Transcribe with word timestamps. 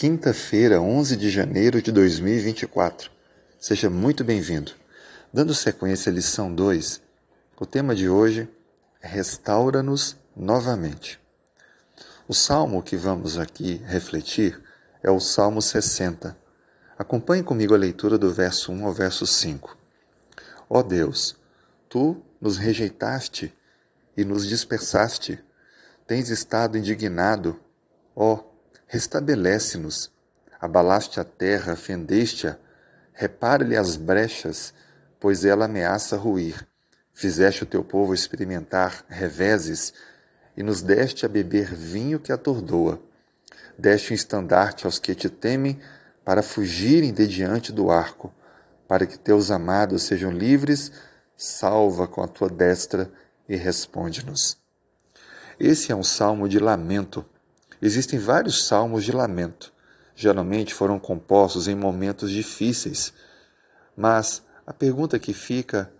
Quinta-feira, 0.00 0.80
11 0.80 1.14
de 1.14 1.28
janeiro 1.28 1.82
de 1.82 1.92
2024. 1.92 3.10
Seja 3.58 3.90
muito 3.90 4.24
bem-vindo. 4.24 4.72
Dando 5.30 5.54
sequência 5.54 6.10
à 6.10 6.14
lição 6.14 6.54
2, 6.54 7.02
o 7.60 7.66
tema 7.66 7.94
de 7.94 8.08
hoje 8.08 8.48
é 9.02 9.06
Restaura-nos 9.06 10.16
novamente. 10.34 11.20
O 12.26 12.32
salmo 12.32 12.82
que 12.82 12.96
vamos 12.96 13.36
aqui 13.36 13.82
refletir 13.84 14.58
é 15.02 15.10
o 15.10 15.20
Salmo 15.20 15.60
60. 15.60 16.34
Acompanhe 16.98 17.42
comigo 17.42 17.74
a 17.74 17.76
leitura 17.76 18.16
do 18.16 18.32
verso 18.32 18.72
1 18.72 18.86
ao 18.86 18.94
verso 18.94 19.26
5. 19.26 19.76
Ó 20.70 20.78
oh 20.78 20.82
Deus, 20.82 21.36
tu 21.90 22.16
nos 22.40 22.56
rejeitaste 22.56 23.52
e 24.16 24.24
nos 24.24 24.48
dispersaste. 24.48 25.38
Tens 26.06 26.30
estado 26.30 26.78
indignado, 26.78 27.60
ó 28.16 28.32
oh, 28.32 28.49
Restabelece-nos. 28.92 30.10
Abalaste 30.60 31.20
a 31.20 31.24
terra, 31.24 31.76
fendeste-a. 31.76 32.58
Repare-lhe 33.12 33.76
as 33.76 33.94
brechas, 33.96 34.74
pois 35.20 35.44
ela 35.44 35.66
ameaça 35.66 36.16
ruir. 36.16 36.66
Fizeste 37.14 37.62
o 37.62 37.66
teu 37.66 37.84
povo 37.84 38.12
experimentar 38.12 39.04
reveses 39.08 39.94
e 40.56 40.64
nos 40.64 40.82
deste 40.82 41.24
a 41.24 41.28
beber 41.28 41.72
vinho 41.72 42.18
que 42.18 42.32
atordoa. 42.32 43.00
Deste 43.78 44.10
um 44.10 44.16
estandarte 44.16 44.86
aos 44.86 44.98
que 44.98 45.14
te 45.14 45.28
temem 45.28 45.78
para 46.24 46.42
fugirem 46.42 47.14
de 47.14 47.28
diante 47.28 47.70
do 47.70 47.92
arco, 47.92 48.34
para 48.88 49.06
que 49.06 49.16
teus 49.16 49.52
amados 49.52 50.02
sejam 50.02 50.32
livres, 50.32 50.90
salva 51.36 52.08
com 52.08 52.24
a 52.24 52.26
tua 52.26 52.48
destra 52.48 53.08
e 53.48 53.54
responde-nos. 53.54 54.58
Esse 55.60 55.92
é 55.92 55.94
um 55.94 56.02
salmo 56.02 56.48
de 56.48 56.58
lamento 56.58 57.24
Existem 57.80 58.18
vários 58.18 58.66
salmos 58.66 59.04
de 59.04 59.12
lamento. 59.12 59.72
Geralmente 60.14 60.74
foram 60.74 60.98
compostos 60.98 61.66
em 61.66 61.74
momentos 61.74 62.30
difíceis. 62.30 63.12
Mas 63.96 64.42
a 64.66 64.72
pergunta 64.72 65.18
que 65.18 65.32
fica: 65.32 65.90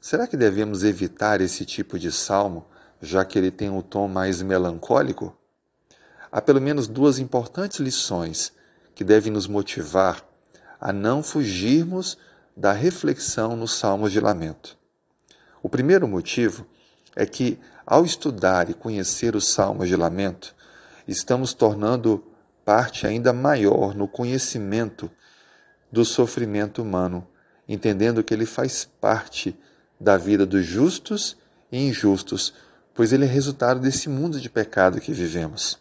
será 0.00 0.26
que 0.26 0.36
devemos 0.36 0.82
evitar 0.82 1.40
esse 1.40 1.64
tipo 1.64 1.98
de 1.98 2.10
salmo, 2.10 2.66
já 3.02 3.24
que 3.24 3.38
ele 3.38 3.50
tem 3.50 3.68
um 3.68 3.82
tom 3.82 4.08
mais 4.08 4.40
melancólico? 4.40 5.36
Há 6.32 6.40
pelo 6.40 6.60
menos 6.60 6.86
duas 6.86 7.18
importantes 7.18 7.80
lições 7.80 8.52
que 8.94 9.04
devem 9.04 9.32
nos 9.32 9.46
motivar 9.46 10.24
a 10.80 10.92
não 10.92 11.22
fugirmos 11.22 12.16
da 12.56 12.72
reflexão 12.72 13.56
nos 13.56 13.74
salmos 13.74 14.12
de 14.12 14.20
lamento. 14.20 14.78
O 15.62 15.68
primeiro 15.68 16.08
motivo 16.08 16.66
é 17.14 17.26
que, 17.26 17.58
ao 17.84 18.04
estudar 18.04 18.70
e 18.70 18.74
conhecer 18.74 19.36
os 19.36 19.48
salmos 19.48 19.88
de 19.88 19.96
lamento, 19.96 20.54
estamos 21.10 21.52
tornando 21.52 22.24
parte 22.64 23.04
ainda 23.04 23.32
maior 23.32 23.94
no 23.96 24.06
conhecimento 24.06 25.10
do 25.90 26.04
sofrimento 26.04 26.82
humano, 26.82 27.26
entendendo 27.68 28.22
que 28.22 28.32
ele 28.32 28.46
faz 28.46 28.84
parte 28.84 29.58
da 29.98 30.16
vida 30.16 30.46
dos 30.46 30.64
justos 30.64 31.36
e 31.72 31.88
injustos, 31.88 32.54
pois 32.94 33.12
ele 33.12 33.24
é 33.24 33.28
resultado 33.28 33.80
desse 33.80 34.08
mundo 34.08 34.40
de 34.40 34.48
pecado 34.48 35.00
que 35.00 35.12
vivemos. 35.12 35.80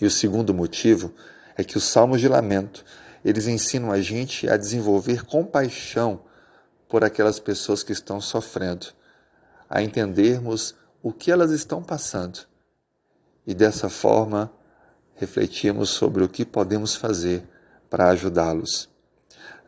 E 0.00 0.06
o 0.06 0.10
segundo 0.10 0.54
motivo 0.54 1.12
é 1.54 1.62
que 1.62 1.76
os 1.76 1.84
salmos 1.84 2.20
de 2.20 2.28
lamento, 2.28 2.82
eles 3.22 3.46
ensinam 3.46 3.92
a 3.92 4.00
gente 4.00 4.48
a 4.48 4.56
desenvolver 4.56 5.26
compaixão 5.26 6.20
por 6.88 7.04
aquelas 7.04 7.38
pessoas 7.38 7.82
que 7.82 7.92
estão 7.92 8.22
sofrendo, 8.22 8.86
a 9.68 9.82
entendermos 9.82 10.74
o 11.02 11.12
que 11.12 11.30
elas 11.30 11.50
estão 11.50 11.82
passando 11.82 12.53
e 13.46 13.54
dessa 13.54 13.88
forma 13.88 14.52
refletimos 15.14 15.90
sobre 15.90 16.24
o 16.24 16.28
que 16.28 16.44
podemos 16.44 16.96
fazer 16.96 17.46
para 17.88 18.08
ajudá-los. 18.08 18.88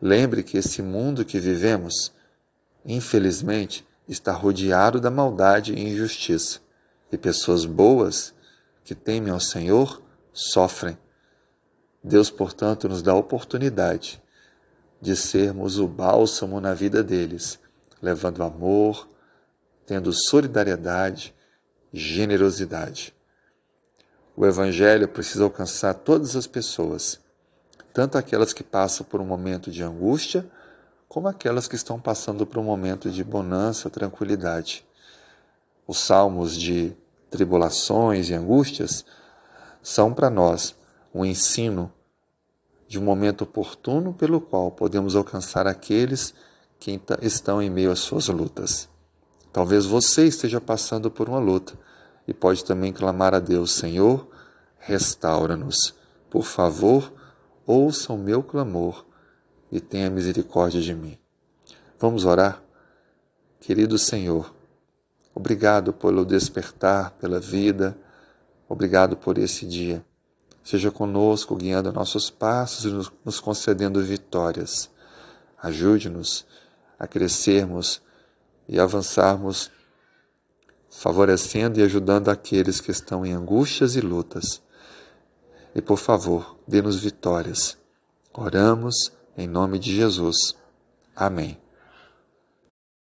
Lembre 0.01 0.43
que 0.43 0.59
esse 0.59 0.83
mundo 0.83 1.25
que 1.25 1.39
vivemos, 1.39 2.13
infelizmente, 2.85 3.87
está 4.09 4.33
rodeado 4.33 5.01
da 5.01 5.11
maldade 5.11 5.73
e 5.73 5.89
injustiça, 5.89 6.61
e 7.11 7.17
pessoas 7.17 7.65
boas 7.65 8.35
que 8.85 8.95
temem 8.95 9.33
ao 9.33 9.41
Senhor 9.41 10.03
sofrem. 10.33 10.99
Deus, 12.03 12.31
portanto, 12.31 12.89
nos 12.89 13.03
dá 13.03 13.13
a 13.13 13.17
oportunidade 13.17 14.23
de 15.01 15.17
sermos 15.17 15.79
o 15.79 15.87
bálsamo 15.87 16.61
na 16.61 16.75
vida 16.75 17.03
deles, 17.03 17.59
levando 18.03 18.43
amor, 18.43 19.09
tendo 19.85 20.13
solidariedade, 20.13 21.35
generosidade. 21.93 23.16
O 24.39 24.45
Evangelho 24.45 25.09
precisa 25.09 25.45
alcançar 25.45 25.95
todas 25.95 26.37
as 26.37 26.47
pessoas, 26.47 27.19
tanto 27.95 28.19
aquelas 28.19 28.53
que 28.53 28.63
passam 28.63 29.07
por 29.07 29.19
um 29.19 29.25
momento 29.25 29.71
de 29.71 29.83
angústia, 29.83 30.47
como 31.09 31.27
aquelas 31.27 31.67
que 31.67 31.75
estão 31.75 31.99
passando 31.99 32.45
por 32.45 32.59
um 32.59 32.65
momento 32.65 33.11
de 33.11 33.25
bonança, 33.25 33.89
tranquilidade. 33.89 34.85
Os 35.87 35.97
salmos 35.97 36.55
de 36.55 36.95
tribulações 37.31 38.29
e 38.29 38.35
angústias 38.35 39.07
são 39.83 40.13
para 40.13 40.29
nós 40.29 40.77
um 41.15 41.25
ensino 41.25 41.91
de 42.87 42.99
um 42.99 43.03
momento 43.03 43.43
oportuno 43.43 44.13
pelo 44.13 44.39
qual 44.39 44.71
podemos 44.71 45.17
alcançar 45.17 45.67
aqueles 45.67 46.35
que 46.79 47.01
estão 47.23 47.63
em 47.63 47.71
meio 47.71 47.91
às 47.91 48.01
suas 48.01 48.29
lutas. 48.29 48.87
Talvez 49.51 49.87
você 49.87 50.27
esteja 50.27 50.61
passando 50.61 51.11
por 51.11 51.27
uma 51.27 51.39
luta 51.39 51.86
e 52.27 52.35
pode 52.35 52.65
também 52.65 52.93
clamar 52.93 53.35
a 53.35 53.39
Deus: 53.39 53.73
Senhor, 53.73 54.29
restaura-nos. 54.79 55.95
Por 56.31 56.45
favor, 56.45 57.13
ouça 57.67 58.13
o 58.13 58.19
meu 58.19 58.43
clamor 58.43 59.05
e 59.71 59.81
tenha 59.81 60.11
misericórdia 60.11 60.81
de 60.81 60.95
mim. 60.95 61.19
Vamos 61.99 62.25
orar? 62.25 62.63
Querido 63.61 63.99
Senhor, 63.99 64.55
obrigado 65.35 65.93
pelo 65.93 66.25
despertar, 66.25 67.13
pela 67.13 67.41
vida, 67.41 67.97
obrigado 68.69 69.17
por 69.17 69.39
esse 69.39 69.67
dia. 69.67 70.05
Seja 70.63 70.91
conosco, 70.91 71.55
guiando 71.55 71.93
nossos 71.93 72.29
passos 72.29 72.85
e 72.85 73.11
nos 73.25 73.41
concedendo 73.41 74.03
vitórias. 74.03 74.91
Ajude-nos 75.63 76.45
a 76.99 77.07
crescermos 77.07 78.03
e 78.69 78.79
avançarmos 78.79 79.71
favorecendo 80.97 81.79
e 81.79 81.83
ajudando 81.83 82.31
aqueles 82.31 82.81
que 82.81 82.91
estão 82.91 83.25
em 83.25 83.33
angústias 83.33 83.97
e 83.97 84.01
lutas. 84.01 84.63
E 85.75 85.83
por 85.83 85.99
favor, 85.99 86.57
dê-nos 86.67 86.99
vitórias. 86.99 87.77
Oramos 88.33 89.13
em 89.37 89.47
nome 89.47 89.79
de 89.79 89.95
Jesus. 89.95 90.57
Amém. 91.15 91.59